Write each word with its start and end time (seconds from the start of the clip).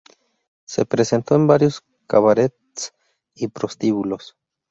Se 0.65 0.83
presentó 0.87 1.35
en 1.35 1.45
varios 1.45 1.83
cabarets 2.07 2.95
y 3.35 3.49
prostíbulos. 3.49 4.35